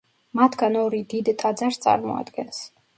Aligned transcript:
მათგან 0.39 0.79
ორი 0.85 1.03
დიდ 1.13 1.31
ტაძარს 1.45 1.81
წარმოადგენს. 1.87 2.69